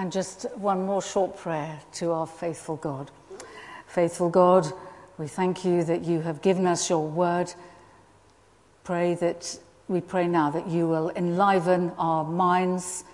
[0.00, 3.10] And just one more short prayer to our faithful God.
[3.86, 4.66] Faithful God,
[5.18, 7.52] we thank you that you have given us your word.
[8.82, 9.58] Pray that
[9.88, 13.04] we pray now that you will enliven our minds,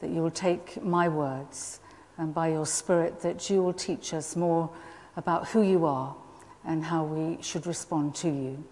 [0.00, 1.78] that you will take my words,
[2.18, 4.68] and by your Spirit, that you will teach us more
[5.16, 6.16] about who you are
[6.64, 8.64] and how we should respond to you.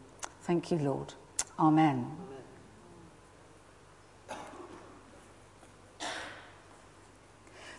[0.42, 1.14] Thank you, Lord.
[1.56, 2.33] Amen.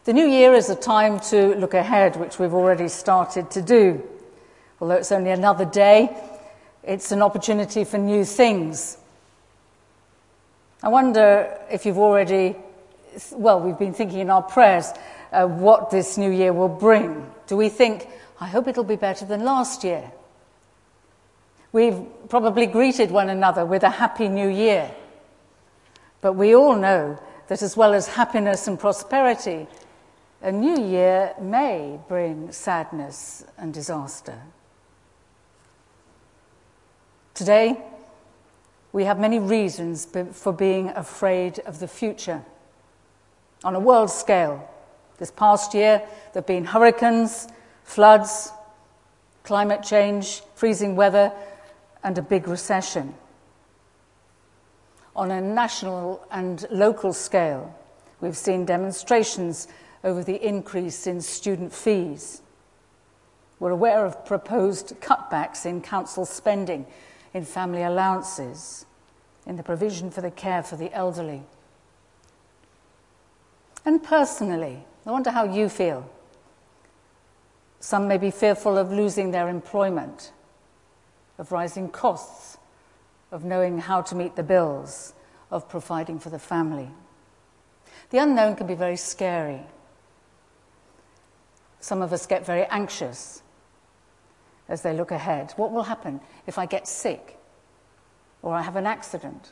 [0.05, 4.03] The new year is a time to look ahead, which we've already started to do.
[4.79, 6.15] Although it's only another day,
[6.83, 8.99] it's an opportunity for new things.
[10.83, 12.55] I wonder if you've already,
[13.31, 14.93] well, we've been thinking in our prayers
[15.31, 17.27] uh, what this new year will bring.
[17.47, 18.07] Do we think,
[18.39, 20.11] I hope it'll be better than last year?
[21.71, 24.91] We've probably greeted one another with a happy new year.
[26.21, 29.65] But we all know that as well as happiness and prosperity,
[30.45, 34.39] a new year may bring sadness and disaster.
[37.33, 37.81] Today,
[38.93, 42.45] we have many reasons for being afraid of the future.
[43.63, 44.69] On a world scale,
[45.17, 47.47] this past year there have been hurricanes,
[47.83, 48.51] floods,
[49.43, 51.31] climate change, freezing weather,
[52.03, 53.15] and a big recession.
[55.15, 57.75] On a national and local scale,
[58.21, 59.67] we've seen demonstrations
[60.05, 62.43] over the increase in student fees.
[63.59, 66.85] We're aware of proposed cutbacks in council spending,
[67.33, 68.85] in family allowances,
[69.47, 71.41] in the provision for the care for the elderly.
[73.83, 76.07] And personally, I wonder how you feel.
[77.79, 80.31] Some may be fearful of losing their employment,
[81.39, 82.57] of rising costs,
[83.31, 85.13] of knowing how to meet the bills,
[85.49, 86.89] of providing for the family.
[88.11, 89.61] The unknown can be very scary.
[91.85, 93.43] Some of us get very anxious
[94.67, 95.53] as they look ahead.
[95.55, 97.37] What will happen if I get sick?
[98.41, 99.51] Or I have an accident?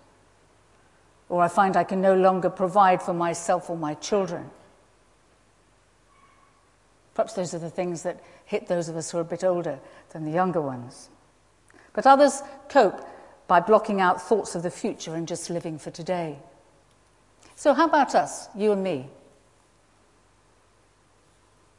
[1.30, 4.50] Or I find I can no longer provide for myself or my children?
[7.14, 9.78] Perhaps those are the things that hit those of us who are a bit older
[10.10, 11.10] than the younger ones.
[11.94, 13.08] But others cope
[13.46, 16.40] by blocking out thoughts of the future and just living for today.
[17.56, 19.12] So, how about us, you and me?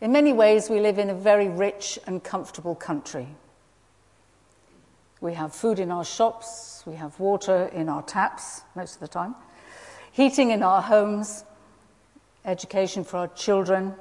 [0.04, 3.26] In many ways, we live in a very rich and comfortable country.
[5.22, 9.08] We have food in our shops, we have water in our taps most of the
[9.08, 9.34] time,
[10.12, 11.44] heating in our homes,
[12.44, 13.94] education for our children,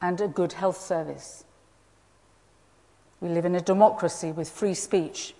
[0.00, 1.42] and a good health service.
[3.20, 5.34] We live in a democracy with free speech,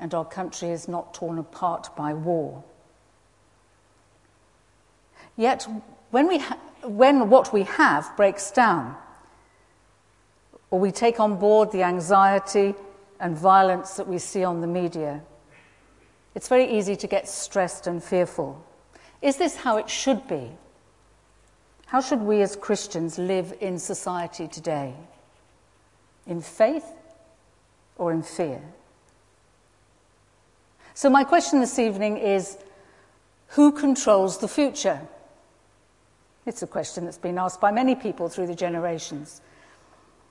[0.00, 2.64] and our country is not torn apart by war.
[5.36, 5.68] Yet,
[6.10, 8.96] when we ha- when what we have breaks down,
[10.70, 12.74] or we take on board the anxiety
[13.20, 15.22] and violence that we see on the media,
[16.34, 18.64] it's very easy to get stressed and fearful.
[19.22, 20.50] Is this how it should be?
[21.86, 24.94] How should we as Christians live in society today?
[26.26, 26.84] In faith
[27.96, 28.60] or in fear?
[30.94, 32.58] So, my question this evening is
[33.48, 35.00] who controls the future?
[36.46, 39.42] It's a question that's been asked by many people through the generations.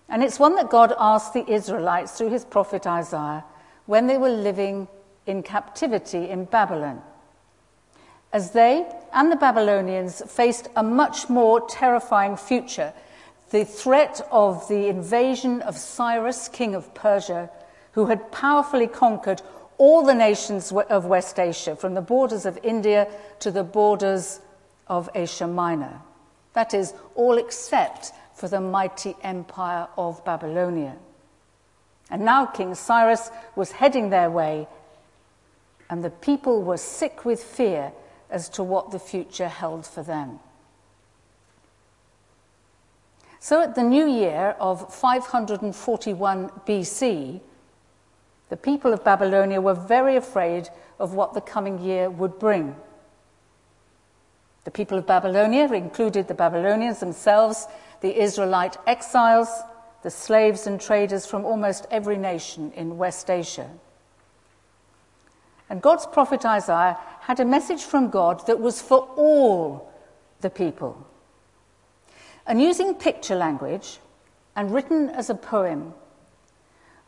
[0.07, 3.43] And it's one that God asked the Israelites through his prophet Isaiah
[3.85, 4.87] when they were living
[5.25, 7.01] in captivity in Babylon.
[8.31, 12.93] As they and the Babylonians faced a much more terrifying future,
[13.51, 17.49] the threat of the invasion of Cyrus, king of Persia,
[17.91, 19.41] who had powerfully conquered
[19.77, 23.07] all the nations of West Asia, from the borders of India
[23.39, 24.39] to the borders
[24.87, 26.01] of Asia Minor.
[26.55, 30.95] That is, all except for the mighty empire of Babylonia.
[32.09, 34.67] And now King Cyrus was heading their way,
[35.89, 37.91] and the people were sick with fear
[38.29, 40.40] as to what the future held for them.
[43.40, 47.41] So at the new year of 541 BC,
[48.49, 50.69] the people of Babylonia were very afraid
[50.99, 52.75] of what the coming year would bring.
[54.66, 57.67] The people of Babylonia included the Babylonians themselves,
[58.02, 59.47] the Israelite exiles,
[60.02, 63.70] the slaves and traders from almost every nation in West Asia.
[65.70, 69.91] And God's prophet Isaiah had a message from God that was for all
[70.41, 71.08] the people.
[72.46, 74.00] And using picture language
[74.56, 75.94] and written as a poem,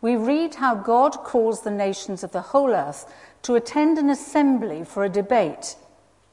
[0.01, 3.12] we read how God calls the nations of the whole earth
[3.44, 5.75] to attend an assembly for a debate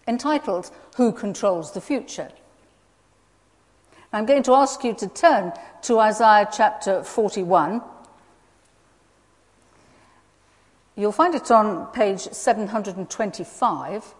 [0.07, 2.31] entitled Who Controls the Future?
[4.13, 5.53] I'm going to ask you to turn
[5.83, 7.83] to Isaiah chapter 41.
[10.97, 14.15] You'll find it on page 725.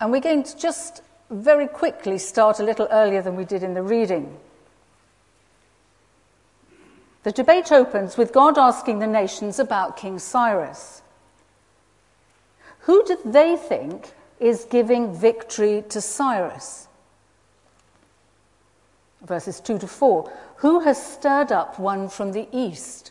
[0.00, 3.74] And we're going to just very quickly start a little earlier than we did in
[3.74, 4.36] the reading.
[7.22, 11.02] The debate opens with God asking the nations about King Cyrus.
[12.84, 16.88] Who do they think is giving victory to Cyrus?
[19.22, 20.30] Verses 2 to 4.
[20.56, 23.10] Who has stirred up one from the east?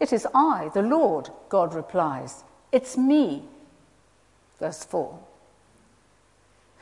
[0.00, 2.42] It is I, the Lord, God replies.
[2.72, 3.44] It's me.
[4.58, 5.16] Verse 4.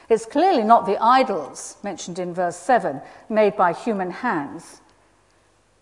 [0.09, 4.81] It's clearly not the idols mentioned in verse 7, made by human hands.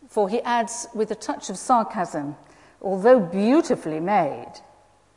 [0.08, 2.34] For he adds with a touch of sarcasm,
[2.82, 4.54] although beautifully made,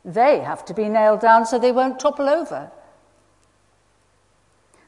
[0.04, 2.70] they have to be nailed down so they won't topple over.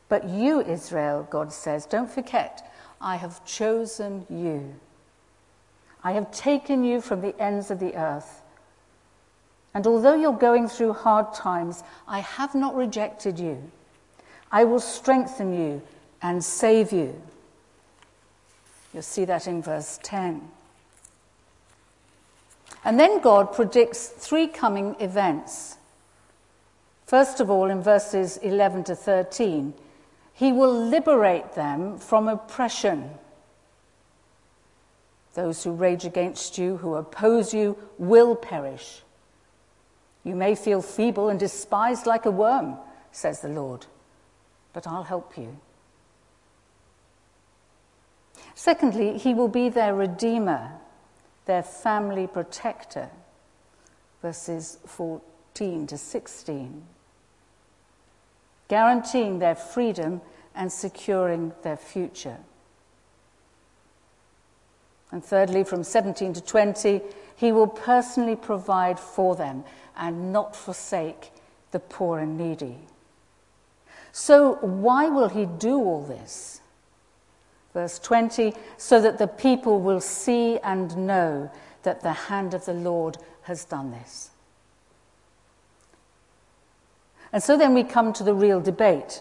[0.09, 4.75] But you, Israel, God says, don't forget, I have chosen you.
[6.05, 8.43] I have taken you from the ends of the earth.
[9.75, 13.71] And although you're going through hard times, I have not rejected you.
[14.53, 15.83] I will strengthen you
[16.23, 17.21] and save you.
[18.95, 20.49] You'll see that in verse 10.
[22.85, 25.77] And then God predicts three coming events.
[27.07, 29.75] First of all, in verses 11 to 13,
[30.35, 33.11] he will liberate them from oppression.
[35.35, 39.03] Those who rage against you, who oppose you, will perish.
[40.25, 42.77] You may feel feeble and despised like a worm,
[43.13, 43.87] says the Lord,
[44.73, 45.57] but I'll help you.
[48.55, 50.73] Secondly, he will be their redeemer
[51.47, 53.09] their family protector,
[54.21, 56.83] verses 14 to 16,
[58.69, 60.21] guaranteeing their freedom
[60.55, 62.39] and securing their future.
[65.13, 67.01] And thirdly, from 17 to 20,
[67.37, 69.65] he will personally provide for them
[69.97, 71.31] and not forsake
[71.71, 72.79] the poor and needy.
[74.11, 76.61] So, why will he do all this?
[77.77, 81.51] Verse 20, so that the people will see and know
[81.83, 84.31] that the hand of the Lord has done this.
[87.35, 89.21] And so then we come to the real debate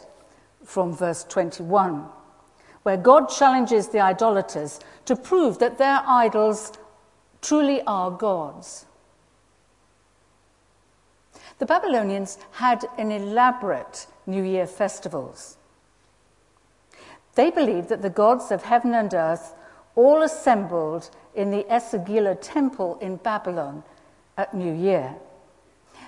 [0.64, 2.06] from verse 21,
[2.84, 6.72] where God challenges the idolaters to prove that their idols
[7.42, 8.86] truly are gods.
[11.60, 15.58] The Babylonians had an elaborate New Year festivals.
[17.36, 19.54] They believed that the gods of heaven and earth
[19.96, 23.84] all assembled in the Esagila temple in Babylon
[24.38, 25.16] at New Year.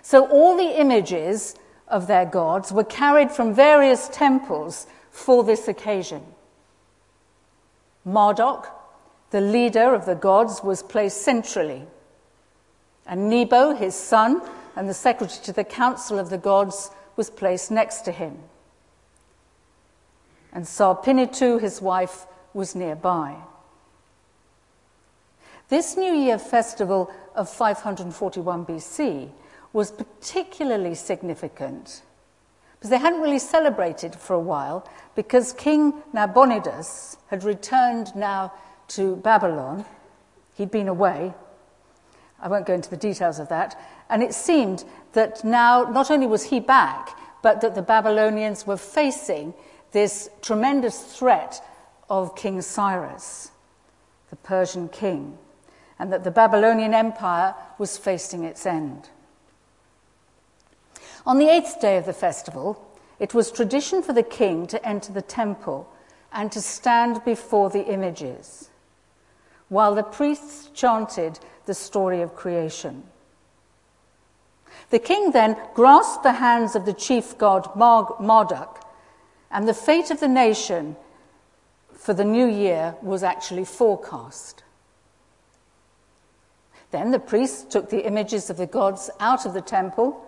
[0.01, 1.55] So all the images
[1.87, 6.23] of their gods were carried from various temples for this occasion.
[8.05, 8.69] Marduk,
[9.31, 11.85] the leader of the gods, was placed centrally,
[13.05, 14.41] and Nebo, his son,
[14.75, 18.37] and the secretary to the council of the gods, was placed next to him
[20.53, 23.35] and Sarpinitu, his wife, was nearby.
[25.69, 29.29] This New Year festival of 541 BC
[29.73, 32.01] was particularly significant
[32.77, 38.53] because they hadn't really celebrated for a while because King Nabonidus had returned now
[38.89, 39.83] to Babylon.
[40.55, 41.33] He'd been away.
[42.39, 43.79] I won't go into the details of that.
[44.09, 48.77] And it seemed that now not only was he back, but that the Babylonians were
[48.77, 49.53] facing
[49.91, 51.63] this tremendous threat
[52.09, 53.51] of King Cyrus,
[54.29, 55.37] the Persian king,
[55.99, 59.09] and that the Babylonian Empire was facing its end.
[61.25, 62.83] On the eighth day of the festival,
[63.19, 65.91] it was tradition for the king to enter the temple
[66.31, 68.69] and to stand before the images,
[69.69, 73.03] while the priests chanted the story of creation.
[74.89, 78.86] The king then grasped the hands of the chief god Marduk
[79.51, 80.95] and the fate of the nation
[81.93, 84.63] for the new year was actually forecast.
[86.91, 90.23] Then the priests took the images of the gods out of the temple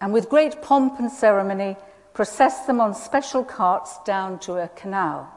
[0.00, 1.76] and, with great pomp and ceremony,
[2.14, 5.30] processed them on special carts down to a canal.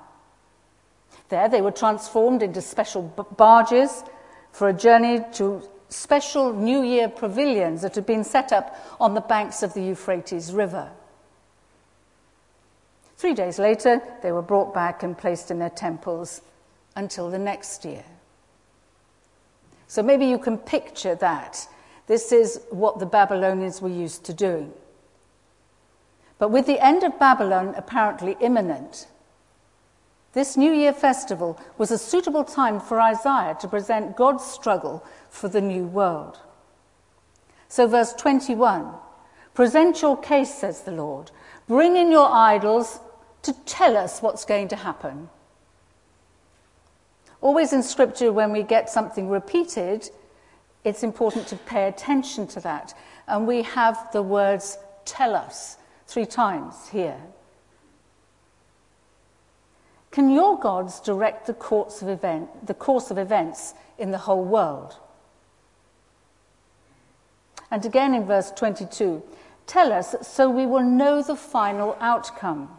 [1.29, 3.03] There they were transformed into special
[3.37, 4.03] barges
[4.51, 9.21] for a journey to special New Year pavilions that had been set up on the
[9.21, 10.91] banks of the Euphrates River.
[13.23, 16.41] Three days later, they were brought back and placed in their temples
[16.97, 18.03] until the next year.
[19.87, 21.65] So maybe you can picture that.
[22.07, 24.73] This is what the Babylonians were used to doing.
[26.37, 29.07] But with the end of Babylon apparently imminent,
[30.33, 35.47] this New Year festival was a suitable time for Isaiah to present God's struggle for
[35.47, 36.39] the new world.
[37.69, 38.95] So, verse 21
[39.53, 41.31] Present your case, says the Lord.
[41.69, 42.99] Bring in your idols
[43.43, 45.29] to tell us what's going to happen.
[47.41, 50.09] Always in Scripture, when we get something repeated,
[50.83, 52.93] it's important to pay attention to that.
[53.27, 57.19] And we have the words tell us three times here.
[60.11, 64.43] Can your gods direct the course of, event, the course of events in the whole
[64.43, 64.95] world?
[67.71, 69.23] And again in verse 22
[69.65, 72.69] tell us so we will know the final outcome.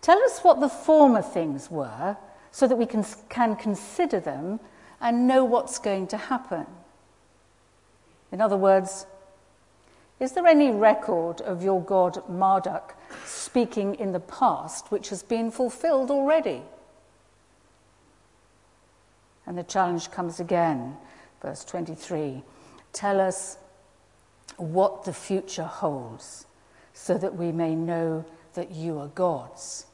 [0.00, 2.16] Tell us what the former things were
[2.50, 4.60] so that we can, can consider them
[5.00, 6.66] and know what's going to happen.
[8.32, 9.06] In other words,
[10.18, 15.50] is there any record of your god Marduk speaking in the past which has been
[15.50, 16.62] fulfilled already?
[19.46, 20.96] And the challenge comes again,
[21.42, 22.42] verse 23
[22.92, 23.58] Tell us
[24.56, 26.46] what the future holds,
[26.94, 28.24] so that we may know
[28.56, 29.86] that you are gods.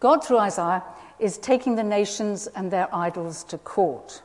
[0.00, 0.82] God, through Isaiah,
[1.20, 4.22] is taking the nations and their idols to court.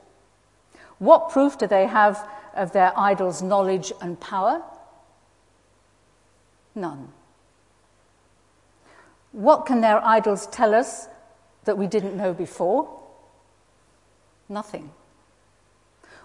[0.98, 4.64] What proof do they have of their idols' knowledge and power?
[6.74, 7.10] None.
[9.32, 11.08] What can their idols tell us
[11.66, 12.90] that we didn't know before?
[14.50, 14.90] Nothing.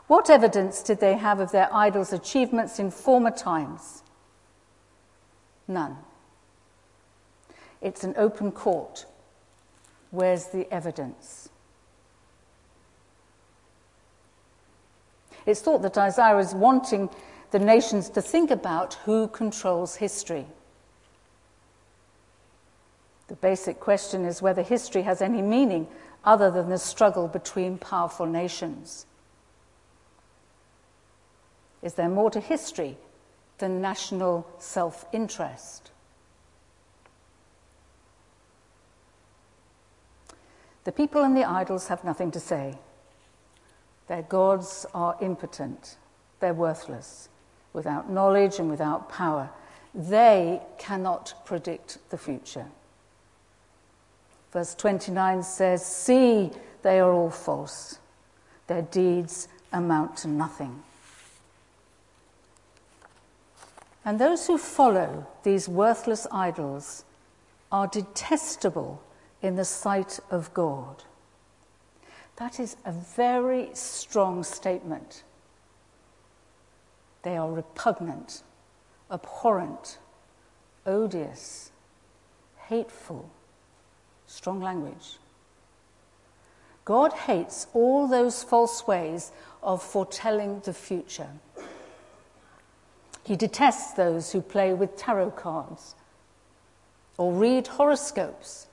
[0.06, 4.02] What evidence did they have of their idols' achievements in former times?
[5.68, 5.96] None.
[7.80, 9.06] It's an open court.
[10.10, 11.48] Where's the evidence?
[15.46, 17.10] It's thought that Isaiah is wanting
[17.50, 20.46] the nations to think about who controls history.
[23.28, 25.88] The basic question is whether history has any meaning
[26.24, 29.06] other than the struggle between powerful nations.
[31.82, 32.96] Is there more to history
[33.58, 35.90] than national self interest?
[40.84, 42.78] The people and the idols have nothing to say.
[44.08, 45.96] Their gods are impotent,
[46.40, 47.28] they're worthless,
[47.72, 49.50] without knowledge and without power.
[49.94, 52.66] They cannot predict the future.
[54.52, 56.50] Verse 29 says, See,
[56.82, 57.98] they are all false.
[58.66, 60.82] Their deeds amount to nothing.
[64.04, 67.04] And those who follow these worthless idols
[67.70, 69.02] are detestable
[69.40, 71.04] in the sight of God.
[72.36, 75.22] That is a very strong statement.
[77.22, 78.42] They are repugnant,
[79.10, 79.98] abhorrent,
[80.84, 81.70] odious,
[82.66, 83.30] hateful.
[84.26, 85.18] Strong language.
[86.84, 89.30] God hates all those false ways
[89.62, 91.28] of foretelling the future.
[93.24, 95.94] He detests those who play with tarot cards
[97.16, 98.66] or read horoscopes.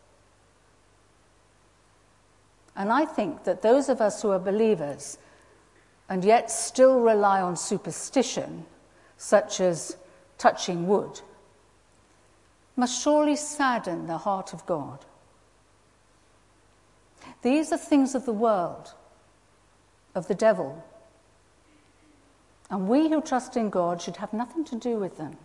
[2.75, 5.18] And I think that those of us who are believers
[6.08, 8.65] and yet still rely on superstition,
[9.18, 9.98] such as
[10.38, 11.22] touching wood,
[12.75, 15.06] must surely sadden the heart of God.
[17.41, 18.94] These are things of the world,
[20.15, 20.84] of the devil.
[22.70, 25.38] And we who trust in God should have nothing to do with them.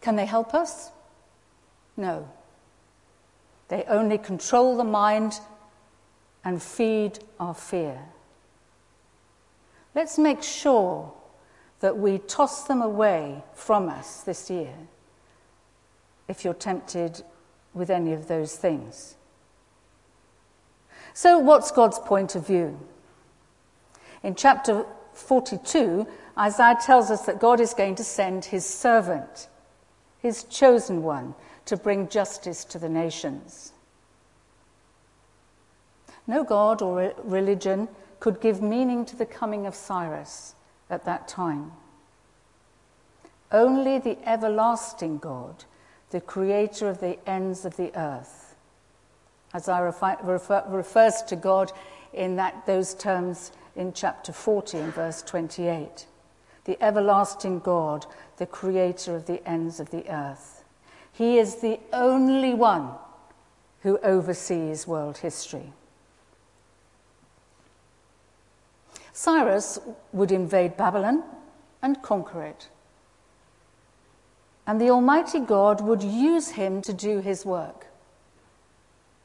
[0.00, 0.90] Can they help us?
[1.96, 2.28] No.
[3.68, 5.40] They only control the mind
[6.44, 7.98] and feed our fear.
[9.94, 11.12] Let's make sure
[11.80, 14.74] that we toss them away from us this year
[16.28, 17.22] if you're tempted
[17.72, 19.16] with any of those things.
[21.12, 22.80] So, what's God's point of view?
[24.22, 26.06] In chapter 42,
[26.38, 29.48] Isaiah tells us that God is going to send his servant,
[30.20, 31.34] his chosen one,
[31.66, 33.72] to bring justice to the nations.
[36.26, 37.88] No God or religion
[38.20, 40.54] could give meaning to the coming of Cyrus
[40.90, 41.72] at that time.
[43.52, 45.64] Only the everlasting God,
[46.10, 48.56] the creator of the ends of the earth,
[49.54, 51.70] As Isaiah refer, refers to God
[52.12, 56.06] in that, those terms in chapter 40 and verse 28.
[56.64, 58.06] The everlasting God,
[58.38, 60.64] the creator of the ends of the earth.
[61.12, 62.90] He is the only one
[63.82, 65.72] who oversees world history.
[69.12, 69.78] Cyrus
[70.12, 71.22] would invade Babylon
[71.82, 72.68] and conquer it.
[74.66, 77.86] And the Almighty God would use him to do his work,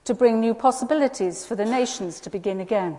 [0.03, 2.97] to bring new possibilities for the nations to begin again.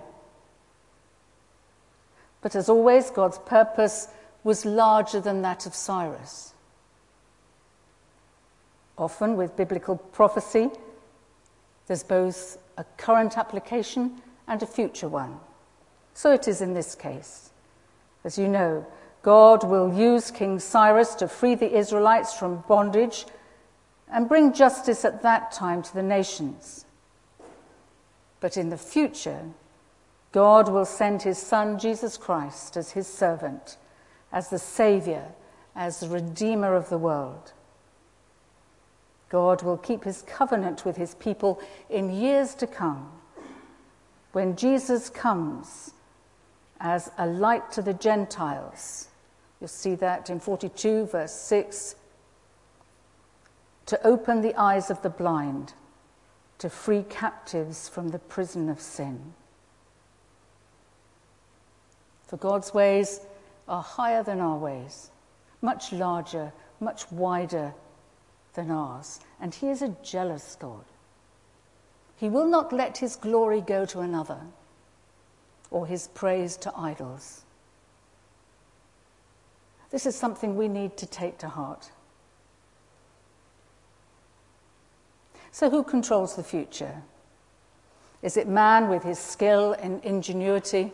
[2.43, 4.09] But as always, God's purpose
[4.45, 6.55] was larger than that of Cyrus.
[8.97, 10.71] Often, with biblical prophecy,
[11.87, 15.41] there's both a current application and a future one.
[16.15, 17.51] So it is in this case.
[18.25, 18.87] As you know,
[19.23, 23.27] God will use King Cyrus to free the Israelites from bondage
[24.11, 26.85] and bring justice at that time to the nations.
[28.41, 29.43] But in the future,
[30.33, 33.77] God will send his Son, Jesus Christ, as his servant,
[34.33, 35.25] as the Saviour,
[35.75, 37.53] as the Redeemer of the world.
[39.29, 43.11] God will keep his covenant with his people in years to come.
[44.33, 45.93] When Jesus comes
[46.81, 49.09] as a light to the Gentiles,
[49.61, 51.97] you'll see that in 42, verse 6
[53.91, 55.73] to open the eyes of the blind,
[56.59, 59.35] to free captives from the prison of sin.
[62.31, 63.23] For God's ways
[63.67, 65.11] are higher than our ways,
[65.63, 67.75] much larger, much wider
[68.55, 69.19] than ours.
[69.41, 70.85] And He is a jealous God.
[72.15, 74.39] He will not let His glory go to another
[75.73, 77.43] or His praise to idols.
[79.91, 81.91] This is something we need to take to heart.
[85.51, 87.03] So, who controls the future?
[88.23, 90.93] Is it man with his skill and ingenuity?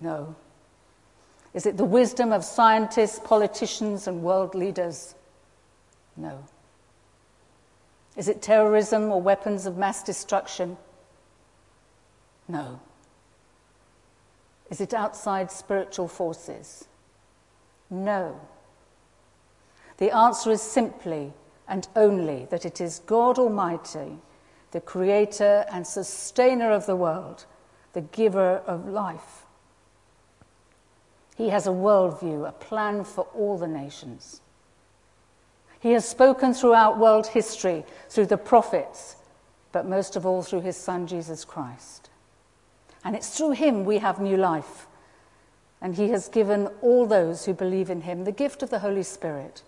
[0.00, 0.34] No.
[1.54, 5.14] Is it the wisdom of scientists, politicians, and world leaders?
[6.16, 6.44] No.
[8.16, 10.76] Is it terrorism or weapons of mass destruction?
[12.48, 12.80] No.
[14.70, 16.86] Is it outside spiritual forces?
[17.88, 18.38] No.
[19.96, 21.32] The answer is simply
[21.66, 24.18] and only that it is God Almighty,
[24.72, 27.46] the creator and sustainer of the world,
[27.94, 29.46] the giver of life
[31.38, 34.40] he has a worldview, a plan for all the nations.
[35.78, 39.14] He has spoken throughout world history, through the prophets,
[39.70, 42.10] but most of all through his Son, Jesus Christ.
[43.04, 44.88] And it's through him we have new life.
[45.80, 49.04] And he has given all those who believe in him the gift of the Holy
[49.04, 49.62] Spirit,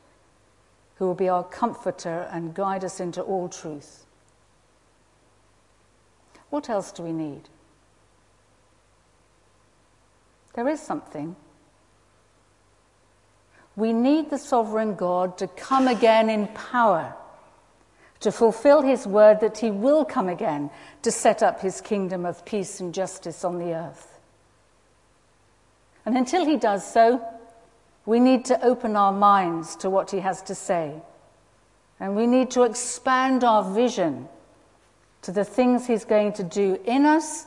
[0.96, 4.06] who will be our comforter and guide us into all truth.
[6.50, 7.42] What else do we need?
[10.54, 11.36] There is something.
[13.80, 17.14] We need the sovereign God to come again in power,
[18.20, 20.68] to fulfill his word that he will come again
[21.00, 24.20] to set up his kingdom of peace and justice on the earth.
[26.04, 27.26] And until he does so,
[28.04, 31.00] we need to open our minds to what he has to say.
[31.98, 34.28] And we need to expand our vision
[35.22, 37.46] to the things he's going to do in us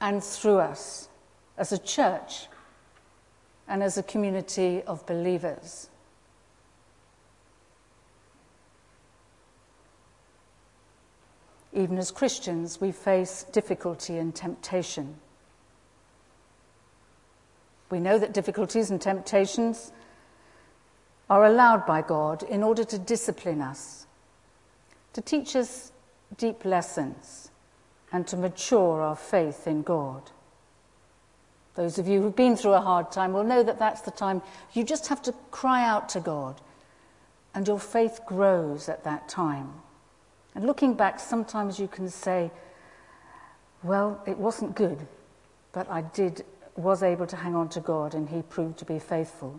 [0.00, 1.08] and through us
[1.58, 2.46] as a church
[3.72, 5.88] and as a community of believers.
[11.72, 15.14] Even as Christians, we face difficulty and temptation.
[17.88, 19.90] We know that difficulties and temptations
[21.30, 24.06] are allowed by God in order to discipline us,
[25.14, 25.92] to teach us
[26.36, 27.50] deep lessons,
[28.12, 30.30] and to mature our faith in God.
[31.74, 34.42] Those of you who've been through a hard time will know that that's the time
[34.72, 36.60] you just have to cry out to God,
[37.54, 39.72] and your faith grows at that time.
[40.54, 42.50] And looking back, sometimes you can say,
[43.82, 45.06] well, it wasn't good,
[45.72, 46.44] but I did,
[46.76, 49.58] was able to hang on to God, and He proved to be faithful.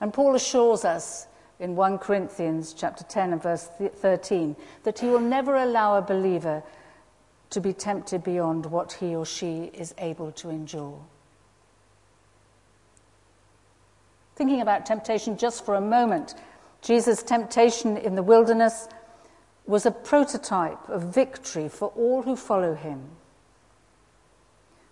[0.00, 1.26] And Paul assures us
[1.60, 6.62] in 1 Corinthians chapter 10 and verse 13 that he will never allow a believer
[7.50, 11.00] to be tempted beyond what he or she is able to endure.
[14.36, 16.34] Thinking about temptation just for a moment,
[16.80, 18.88] Jesus' temptation in the wilderness
[19.66, 23.02] was a prototype of victory for all who follow him.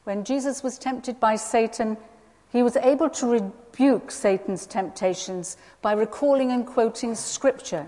[0.04, 1.96] When Jesus was tempted by Satan,
[2.52, 7.86] he was able to rebuke Satan's temptations by recalling and quoting scripture.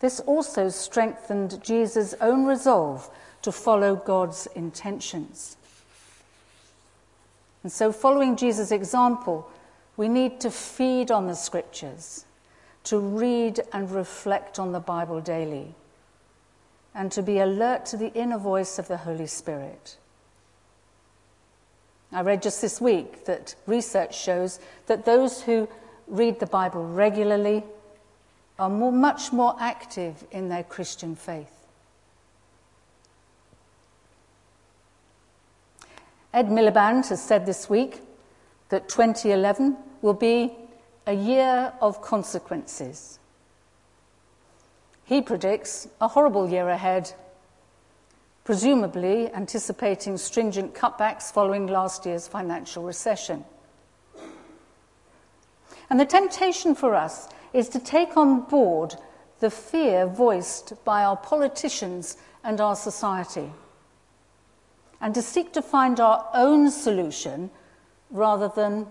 [0.00, 3.10] This also strengthened Jesus' own resolve
[3.42, 5.56] to follow God's intentions.
[7.62, 9.50] And so, following Jesus' example,
[9.96, 12.24] we need to feed on the scriptures,
[12.84, 15.74] to read and reflect on the Bible daily,
[16.94, 19.96] and to be alert to the inner voice of the Holy Spirit.
[22.12, 25.68] I read just this week that research shows that those who
[26.06, 27.64] read the Bible regularly,
[28.58, 31.52] are more, much more active in their Christian faith.
[36.32, 38.00] Ed Miliband has said this week
[38.68, 40.52] that 2011 will be
[41.06, 43.18] a year of consequences.
[45.04, 47.12] He predicts a horrible year ahead,
[48.44, 53.44] presumably anticipating stringent cutbacks following last year's financial recession.
[55.88, 58.94] And the temptation for us is to take on board
[59.40, 63.50] the fear voiced by our politicians and our society,
[65.00, 67.50] and to seek to find our own solution
[68.10, 68.86] rather than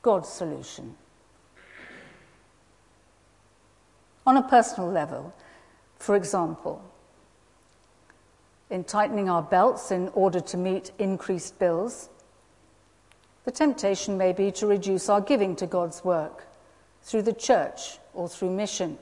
[0.00, 0.96] God's solution.
[4.26, 5.34] On a personal level,
[5.98, 6.82] for example,
[8.70, 12.08] in tightening our belts in order to meet increased bills,
[13.44, 16.46] the temptation may be to reduce our giving to God's work
[17.04, 18.98] through the church or through mission.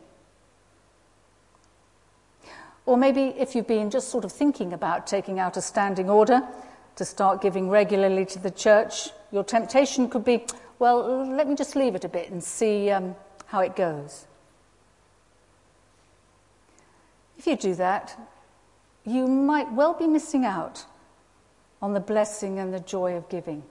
[2.84, 6.42] Or maybe if you've been just sort of thinking about taking out a standing order
[6.96, 10.44] to start giving regularly to the church, your temptation could be,
[10.78, 13.14] well, let me just leave it a bit and see um,
[13.46, 14.26] how it goes.
[17.38, 18.18] If you do that,
[19.04, 20.84] you might well be missing out
[21.80, 23.62] on the blessing and the joy of giving.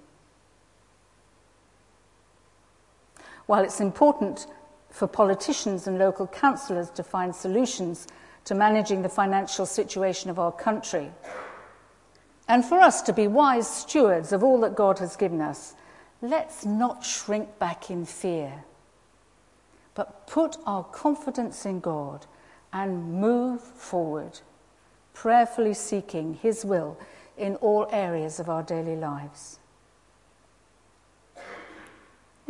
[3.52, 4.48] While it's important
[4.92, 8.08] for politicians and local councillors to find solutions
[8.46, 11.12] to managing the financial situation of our country,
[12.48, 15.76] and for us to be wise stewards of all that God has given us,
[16.22, 18.64] let's not shrink back in fear,
[19.96, 22.28] but put our confidence in God
[22.72, 24.40] and move forward,
[25.14, 26.98] prayerfully seeking His will
[27.38, 29.60] in all areas of our daily lives.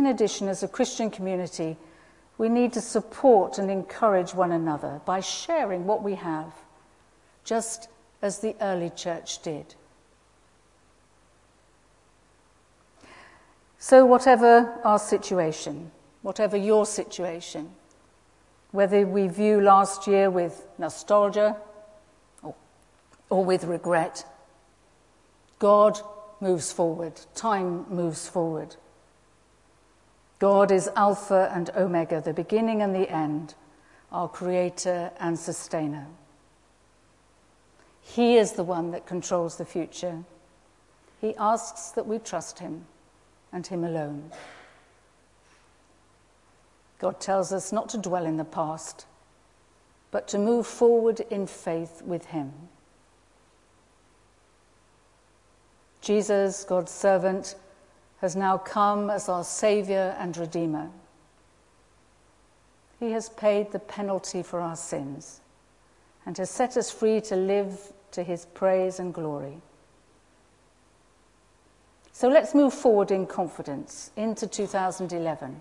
[0.02, 1.78] In addition, as a Christian community,
[2.40, 6.52] we need to support and encourage one another by sharing what we have,
[7.46, 7.88] just
[8.20, 9.76] as the early church did.
[13.78, 15.92] So, whatever our situation,
[16.24, 17.70] whatever your situation,
[18.72, 21.58] whether we view last year with nostalgia
[22.42, 22.56] or,
[23.30, 24.26] or with regret,
[25.60, 26.02] God
[26.40, 28.78] moves forward, time moves forward.
[30.42, 33.54] God is Alpha and Omega, the beginning and the end,
[34.12, 36.08] our Creator and Sustainer.
[38.02, 40.24] He is the one that controls the future.
[41.20, 42.86] He asks that we trust Him
[43.54, 44.32] and Him alone.
[46.98, 49.06] God tells us not to dwell in the past,
[50.10, 52.52] but to move forward in faith with Him.
[56.02, 57.54] Jesus, God's servant,
[58.22, 60.90] has now come as our Saviour and Redeemer.
[63.00, 65.42] He has paid the penalty for our sins
[66.24, 69.58] and has set us free to live to his praise and glory.
[72.14, 75.60] So let's move forward in confidence into 2011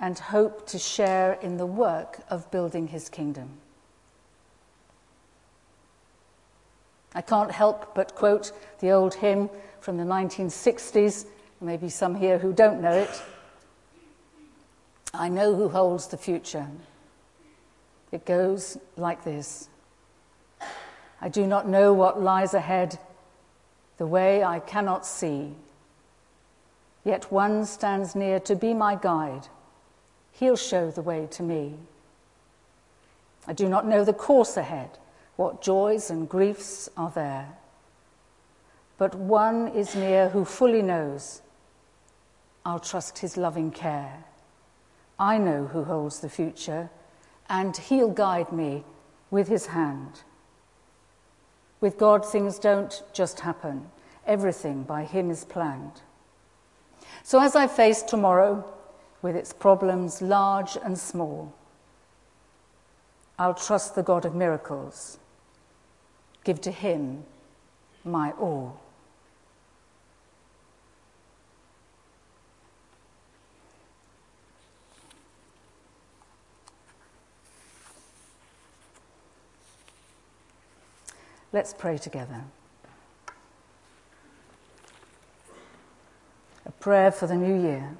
[0.00, 3.50] and hope to share in the work of building his kingdom.
[7.14, 9.48] I can't help but quote the old hymn
[9.80, 11.26] from the 1960s
[11.60, 13.22] maybe some here who don't know it.
[15.14, 16.66] I know who holds the future.
[18.12, 19.68] It goes like this
[21.20, 22.98] I do not know what lies ahead,
[23.96, 25.54] the way I cannot see.
[27.04, 29.48] Yet one stands near to be my guide.
[30.32, 31.74] He'll show the way to me.
[33.46, 34.98] I do not know the course ahead,
[35.36, 37.48] what joys and griefs are there.
[38.98, 41.42] But one is near who fully knows
[42.66, 44.24] I'll trust his loving care.
[45.20, 46.90] I know who holds the future,
[47.48, 48.82] and he'll guide me
[49.30, 50.22] with his hand.
[51.80, 53.88] With God, things don't just happen,
[54.26, 56.00] everything by him is planned.
[57.22, 58.64] So as I face tomorrow,
[59.22, 61.54] with its problems large and small,
[63.38, 65.20] I'll trust the God of miracles,
[66.42, 67.26] give to him
[68.04, 68.80] my all.
[81.56, 82.44] Let's pray together.
[86.66, 87.96] A prayer for the new year.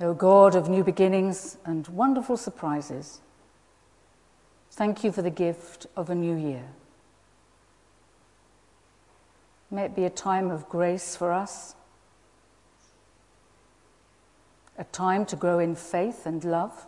[0.00, 3.22] O God of new beginnings and wonderful surprises,
[4.70, 6.68] thank you for the gift of a new year.
[9.68, 11.74] May it be a time of grace for us,
[14.78, 16.86] a time to grow in faith and love,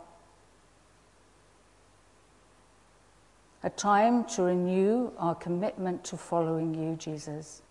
[3.67, 7.63] a time to renew our commitment to following you, Jesus.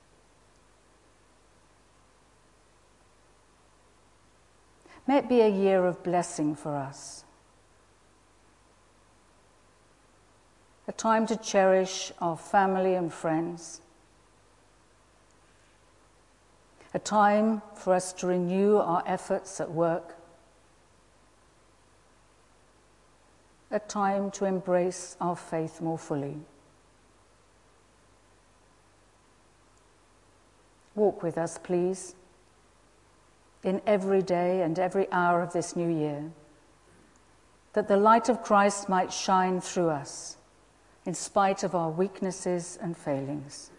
[5.08, 7.24] May it be a year of blessing for us.
[10.90, 13.80] A time to cherish our family and friends.
[16.94, 20.15] A time for us to renew our efforts at work.
[23.72, 26.38] A time to embrace our faith more fully.
[30.96, 32.16] Walk with us, please
[33.66, 36.32] in every day and every hour of this new year,
[37.74, 40.38] that the light of Christ might shine through us
[41.06, 43.72] in spite of our weaknesses and failings.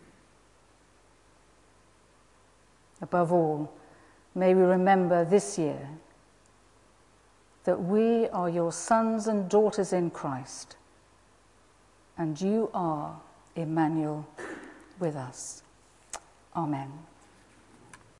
[3.01, 3.73] Above all,
[4.35, 5.89] may we remember this year
[7.67, 10.77] that we are your sons and daughters in Christ,
[12.17, 13.21] and you are
[13.57, 14.27] Emmanuel
[14.99, 15.63] with us.
[16.55, 16.91] Amen.